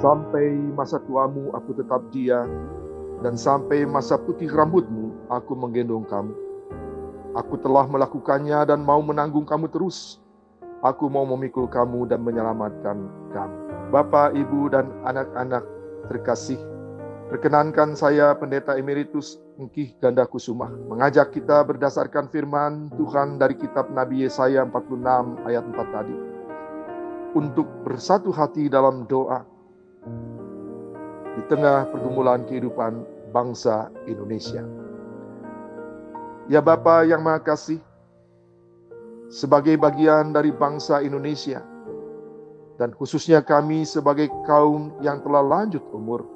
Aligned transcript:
Sampai 0.00 0.56
masa 0.72 0.96
tuamu 1.04 1.52
aku 1.52 1.76
tetap 1.76 2.00
dia, 2.08 2.48
dan 3.20 3.36
sampai 3.36 3.84
masa 3.84 4.16
putih 4.16 4.48
rambutmu 4.48 5.28
aku 5.28 5.52
menggendong 5.52 6.08
kamu. 6.08 6.32
Aku 7.36 7.60
telah 7.60 7.84
melakukannya 7.84 8.64
dan 8.64 8.80
mau 8.80 9.04
menanggung 9.04 9.44
kamu 9.44 9.68
terus. 9.68 10.16
Aku 10.80 11.12
mau 11.12 11.28
memikul 11.28 11.68
kamu 11.68 12.08
dan 12.08 12.24
menyelamatkan 12.24 12.96
kamu. 13.36 13.56
Bapak, 13.92 14.32
Ibu, 14.32 14.72
dan 14.72 14.88
anak-anak 15.04 15.68
terkasih, 16.08 16.56
perkenankan 17.28 17.92
saya 17.92 18.32
Pendeta 18.40 18.80
Emeritus 18.80 19.36
Engkih 19.60 19.92
Ganda 20.00 20.24
Kusuma 20.24 20.72
mengajak 20.88 21.36
kita 21.36 21.60
berdasarkan 21.68 22.32
firman 22.32 22.88
Tuhan 22.96 23.36
dari 23.36 23.52
kitab 23.52 23.92
Nabi 23.92 24.24
Yesaya 24.24 24.64
46 24.64 25.44
ayat 25.44 25.64
4 25.68 25.76
tadi. 25.92 26.16
Untuk 27.36 27.68
bersatu 27.84 28.32
hati 28.32 28.72
dalam 28.72 29.04
doa 29.04 29.59
di 31.36 31.42
tengah 31.46 31.88
pergumulan 31.92 32.42
kehidupan 32.48 33.06
bangsa 33.30 33.88
Indonesia. 34.10 34.66
Ya 36.50 36.58
Bapa 36.58 37.06
yang 37.06 37.22
Maha 37.22 37.38
Kasih, 37.38 37.78
sebagai 39.30 39.78
bagian 39.78 40.34
dari 40.34 40.50
bangsa 40.50 40.98
Indonesia, 40.98 41.62
dan 42.80 42.90
khususnya 42.96 43.44
kami 43.44 43.86
sebagai 43.86 44.26
kaum 44.48 44.90
yang 44.98 45.22
telah 45.22 45.44
lanjut 45.44 45.84
umur, 45.94 46.26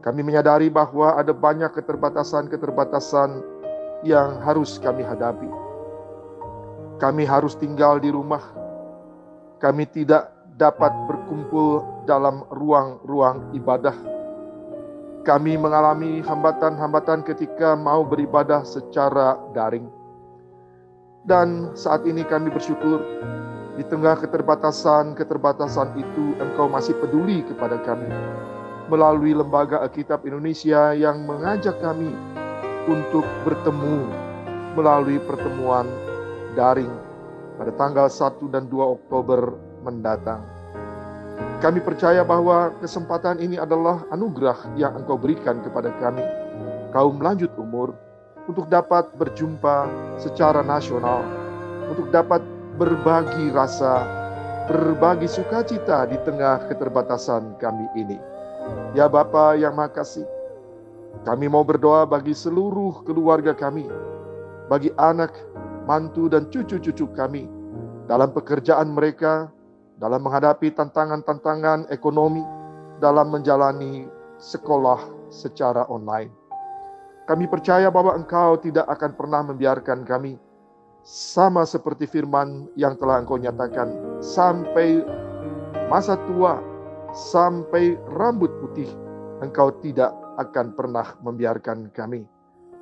kami 0.00 0.24
menyadari 0.24 0.72
bahwa 0.72 1.18
ada 1.18 1.34
banyak 1.34 1.68
keterbatasan-keterbatasan 1.76 3.42
yang 4.06 4.38
harus 4.40 4.78
kami 4.78 5.02
hadapi. 5.04 5.50
Kami 7.02 7.26
harus 7.28 7.52
tinggal 7.54 8.00
di 8.00 8.08
rumah, 8.08 8.42
kami 9.60 9.84
tidak 9.90 10.37
dapat 10.58 10.90
berkumpul 11.06 11.86
dalam 12.04 12.42
ruang-ruang 12.50 13.54
ibadah. 13.54 13.94
Kami 15.22 15.54
mengalami 15.54 16.18
hambatan-hambatan 16.18 17.22
ketika 17.22 17.78
mau 17.78 18.02
beribadah 18.02 18.66
secara 18.66 19.38
daring. 19.54 19.86
Dan 21.22 21.70
saat 21.78 22.02
ini 22.08 22.26
kami 22.26 22.50
bersyukur 22.50 22.98
di 23.78 23.86
tengah 23.86 24.18
keterbatasan-keterbatasan 24.18 25.94
itu 25.94 26.34
Engkau 26.42 26.66
masih 26.66 26.98
peduli 26.98 27.46
kepada 27.46 27.78
kami 27.86 28.10
melalui 28.88 29.36
Lembaga 29.36 29.84
Alkitab 29.84 30.24
Indonesia 30.24 30.96
yang 30.96 31.28
mengajak 31.28 31.76
kami 31.78 32.10
untuk 32.88 33.22
bertemu 33.44 34.08
melalui 34.72 35.20
pertemuan 35.20 35.84
daring 36.56 36.90
pada 37.60 37.70
tanggal 37.76 38.08
1 38.08 38.48
dan 38.48 38.64
2 38.66 38.96
Oktober 38.96 39.67
mendatang. 39.82 40.42
Kami 41.58 41.82
percaya 41.82 42.22
bahwa 42.22 42.70
kesempatan 42.78 43.42
ini 43.42 43.58
adalah 43.58 44.06
anugerah 44.14 44.78
yang 44.78 44.94
Engkau 44.98 45.18
berikan 45.18 45.58
kepada 45.62 45.90
kami, 45.98 46.22
kaum 46.94 47.18
lanjut 47.18 47.50
umur, 47.58 47.94
untuk 48.48 48.70
dapat 48.72 49.10
berjumpa 49.18 49.90
secara 50.16 50.64
nasional, 50.64 51.20
untuk 51.90 52.08
dapat 52.14 52.40
berbagi 52.78 53.50
rasa, 53.52 54.06
berbagi 54.70 55.26
sukacita 55.26 56.08
di 56.08 56.16
tengah 56.24 56.64
keterbatasan 56.70 57.58
kami 57.60 57.86
ini. 57.98 58.18
Ya 58.96 59.10
Bapa 59.10 59.58
yang 59.58 59.76
makasih, 59.76 60.24
kami 61.26 61.50
mau 61.50 61.66
berdoa 61.66 62.06
bagi 62.06 62.32
seluruh 62.32 63.04
keluarga 63.04 63.52
kami, 63.52 63.84
bagi 64.70 64.94
anak, 64.96 65.34
mantu, 65.84 66.30
dan 66.30 66.46
cucu-cucu 66.48 67.04
kami 67.18 67.50
dalam 68.08 68.32
pekerjaan 68.32 68.94
mereka, 68.94 69.52
dalam 69.98 70.22
menghadapi 70.22 70.70
tantangan-tantangan 70.72 71.90
ekonomi, 71.90 72.42
dalam 73.02 73.34
menjalani 73.34 74.06
sekolah 74.38 75.02
secara 75.28 75.84
online. 75.90 76.30
Kami 77.28 77.44
percaya 77.44 77.92
bahwa 77.92 78.16
Engkau 78.16 78.56
tidak 78.56 78.88
akan 78.88 79.12
pernah 79.12 79.44
membiarkan 79.44 80.06
kami 80.08 80.40
sama 81.04 81.68
seperti 81.68 82.08
firman 82.08 82.70
yang 82.78 82.96
telah 82.96 83.20
Engkau 83.20 83.36
nyatakan 83.36 83.92
sampai 84.24 85.04
masa 85.92 86.16
tua, 86.24 86.62
sampai 87.12 88.00
rambut 88.16 88.48
putih, 88.64 88.88
Engkau 89.44 89.74
tidak 89.84 90.14
akan 90.40 90.72
pernah 90.72 91.18
membiarkan 91.20 91.90
kami. 91.92 92.24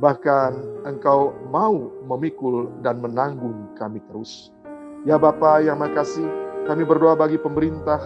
Bahkan 0.00 0.82
Engkau 0.88 1.36
mau 1.52 1.92
memikul 2.08 2.72
dan 2.80 2.98
menanggung 2.98 3.70
kami 3.76 4.00
terus. 4.10 4.50
Ya 5.04 5.20
Bapa 5.20 5.60
yang 5.62 5.78
makasih, 5.78 6.26
kami 6.66 6.86
berdoa 6.86 7.18
bagi 7.18 7.38
pemerintah 7.38 7.98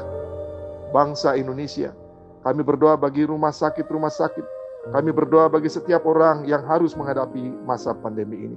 bangsa 0.95 1.37
Indonesia. 1.37 1.93
Kami 2.41 2.63
berdoa 2.63 2.95
bagi 2.97 3.27
rumah 3.27 3.51
sakit-rumah 3.53 4.13
sakit. 4.13 4.47
Kami 4.95 5.11
berdoa 5.11 5.51
bagi 5.51 5.67
setiap 5.67 6.07
orang 6.07 6.47
yang 6.47 6.63
harus 6.63 6.95
menghadapi 6.95 7.43
masa 7.67 7.91
pandemi 7.93 8.49
ini. 8.49 8.57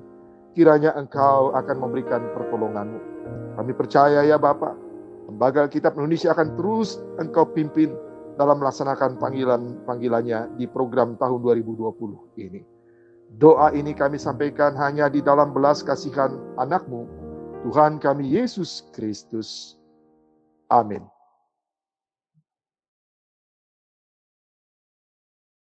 Kiranya 0.54 0.94
Engkau 0.94 1.52
akan 1.58 1.78
memberikan 1.82 2.22
pertolonganmu. 2.38 3.00
Kami 3.58 3.72
percaya 3.74 4.22
ya 4.22 4.38
Bapak, 4.38 4.78
Lembaga 5.30 5.66
Kitab 5.70 5.98
Indonesia 5.98 6.34
akan 6.34 6.54
terus 6.54 7.02
Engkau 7.18 7.50
pimpin 7.50 7.94
dalam 8.38 8.62
melaksanakan 8.62 9.18
panggilan-panggilannya 9.18 10.56
di 10.56 10.66
program 10.70 11.18
tahun 11.18 11.42
2020 11.66 12.40
ini. 12.40 12.62
Doa 13.38 13.74
ini 13.74 13.94
kami 13.94 14.18
sampaikan 14.18 14.74
hanya 14.78 15.06
di 15.06 15.22
dalam 15.22 15.54
belas 15.54 15.86
kasihan 15.86 16.34
anakmu, 16.58 17.06
Tuhan 17.66 18.02
kami 18.02 18.26
Yesus 18.26 18.90
Kristus. 18.94 19.79
Amen. 20.72 21.10